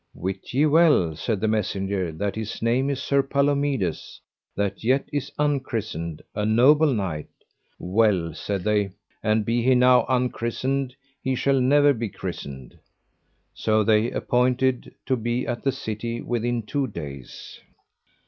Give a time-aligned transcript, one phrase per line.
[0.15, 4.19] Wit ye well, said the messenger, that his name is Sir Palomides,
[4.55, 7.29] that yet is unchristened, a noble knight.
[7.77, 12.79] Well, said they, an he be now unchristened he shall never be christened.
[13.53, 17.59] So they appointed to be at the city within two days.